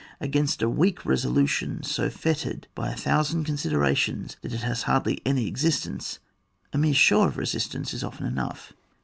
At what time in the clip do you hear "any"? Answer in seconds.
5.27-5.45